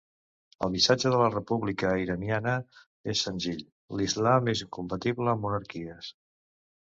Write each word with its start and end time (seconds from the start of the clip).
El 0.67 0.69
missatge 0.75 1.09
de 1.15 1.17
la 1.21 1.27
república 1.33 1.89
iraniana 2.03 2.55
és 3.13 3.21
senzill, 3.27 3.61
l'Islam 3.99 4.49
és 4.55 4.63
incompatible 4.67 5.31
amb 5.35 5.45
monarquies. 5.49 6.11